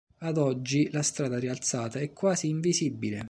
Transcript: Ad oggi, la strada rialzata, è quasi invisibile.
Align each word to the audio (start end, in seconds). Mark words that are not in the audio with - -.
Ad 0.21 0.37
oggi, 0.39 0.89
la 0.89 1.03
strada 1.03 1.37
rialzata, 1.37 1.99
è 1.99 2.11
quasi 2.11 2.49
invisibile. 2.49 3.19